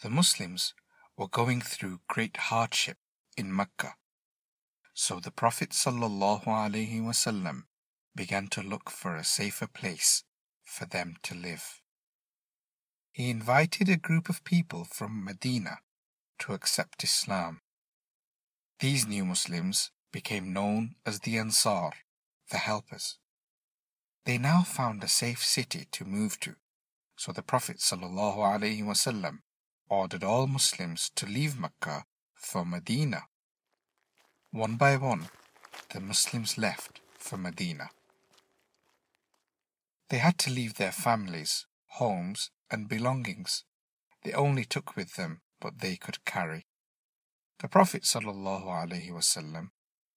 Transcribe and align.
The 0.00 0.10
Muslims 0.10 0.74
were 1.16 1.26
going 1.26 1.60
through 1.60 2.02
great 2.08 2.36
hardship 2.36 2.98
in 3.36 3.54
Mecca. 3.54 3.94
So 4.94 5.18
the 5.18 5.32
Prophet 5.32 5.70
ﷺ 5.70 7.62
began 8.14 8.46
to 8.48 8.62
look 8.62 8.90
for 8.90 9.16
a 9.16 9.24
safer 9.24 9.66
place 9.66 10.22
for 10.64 10.86
them 10.86 11.16
to 11.24 11.34
live. 11.34 11.80
He 13.10 13.30
invited 13.30 13.88
a 13.88 13.96
group 13.96 14.28
of 14.28 14.44
people 14.44 14.84
from 14.84 15.24
Medina 15.24 15.78
to 16.40 16.52
accept 16.52 17.02
Islam. 17.02 17.62
These 18.78 19.08
new 19.08 19.24
Muslims 19.24 19.90
became 20.12 20.52
known 20.52 20.94
as 21.04 21.20
the 21.20 21.38
Ansar, 21.38 21.90
the 22.52 22.58
helpers. 22.58 23.18
They 24.24 24.38
now 24.38 24.62
found 24.62 25.02
a 25.02 25.08
safe 25.08 25.42
city 25.42 25.88
to 25.90 26.04
move 26.04 26.38
to, 26.40 26.54
so 27.16 27.32
the 27.32 27.42
Prophet 27.42 27.78
ﷺ 27.78 29.38
ordered 29.88 30.24
all 30.24 30.46
Muslims 30.46 31.10
to 31.16 31.26
leave 31.26 31.58
Mecca 31.58 32.04
for 32.34 32.64
Medina. 32.64 33.24
One 34.50 34.76
by 34.76 34.96
one, 34.96 35.28
the 35.90 36.00
Muslims 36.00 36.56
left 36.56 37.00
for 37.18 37.36
Medina. 37.36 37.90
They 40.08 40.18
had 40.18 40.38
to 40.38 40.50
leave 40.50 40.74
their 40.74 40.92
families, 40.92 41.66
homes, 41.88 42.50
and 42.70 42.88
belongings. 42.88 43.64
They 44.24 44.32
only 44.32 44.64
took 44.64 44.96
with 44.96 45.16
them 45.16 45.42
what 45.60 45.80
they 45.80 45.96
could 45.96 46.24
carry. 46.24 46.66
The 47.58 47.68
Prophet 47.68 48.04
ﷺ 48.04 49.70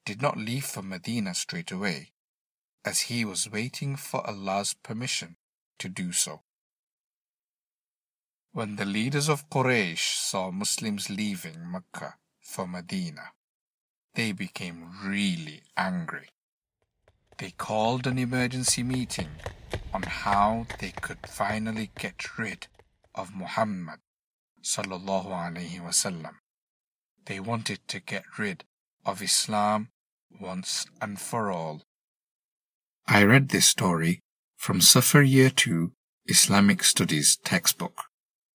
did 0.05 0.21
not 0.21 0.37
leave 0.37 0.65
for 0.65 0.81
Medina 0.81 1.33
straight 1.33 1.71
away, 1.71 2.13
as 2.85 3.01
he 3.01 3.25
was 3.25 3.49
waiting 3.49 3.95
for 3.95 4.25
Allah's 4.27 4.73
permission 4.73 5.37
to 5.79 5.89
do 5.89 6.11
so. 6.11 6.41
When 8.53 8.75
the 8.75 8.83
leaders 8.83 9.29
of 9.29 9.49
Quraysh 9.49 10.17
saw 10.29 10.51
Muslims 10.51 11.09
leaving 11.09 11.71
Mecca 11.71 12.15
for 12.41 12.67
Medina, 12.67 13.31
they 14.13 14.33
became 14.33 14.89
really 15.05 15.63
angry. 15.77 16.27
They 17.37 17.51
called 17.51 18.05
an 18.05 18.17
emergency 18.17 18.83
meeting 18.83 19.29
on 19.93 20.03
how 20.03 20.67
they 20.79 20.91
could 20.91 21.19
finally 21.27 21.91
get 21.97 22.37
rid 22.37 22.67
of 23.15 23.33
Muhammad 23.33 24.01
sallallahu 24.61 25.31
alaihi 25.31 25.79
wasallam. 25.79 26.35
They 27.27 27.39
wanted 27.39 27.87
to 27.87 28.01
get 28.01 28.25
rid 28.37 28.65
of 29.05 29.21
Islam 29.21 29.91
once 30.41 30.85
and 31.01 31.21
for 31.21 31.49
all. 31.49 31.83
I 33.07 33.23
read 33.23 33.47
this 33.47 33.67
story 33.67 34.19
from 34.57 34.81
Safar 34.81 35.21
Year 35.21 35.49
2 35.49 35.93
Islamic 36.25 36.83
Studies 36.83 37.37
textbook. 37.37 38.10